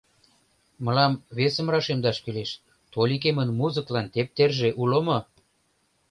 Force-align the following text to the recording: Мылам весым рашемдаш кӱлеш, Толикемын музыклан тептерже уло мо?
Мылам 0.83 1.13
весым 1.37 1.67
рашемдаш 1.73 2.17
кӱлеш, 2.23 2.51
Толикемын 2.93 3.49
музыклан 3.59 4.07
тептерже 4.13 4.69
уло 4.81 4.99
мо? 5.07 5.17